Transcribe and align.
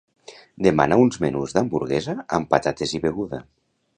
Demana 0.67 0.97
uns 1.01 1.19
menús 1.25 1.53
d'hamburguesa 1.57 2.17
amb 2.39 2.51
patates 2.55 2.97
i 3.01 3.05
beguda. 3.07 3.45